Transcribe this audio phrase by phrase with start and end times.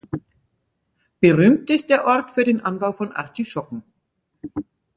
[1.19, 3.83] Berühmt ist der Ort für den Anbau von Artischocken.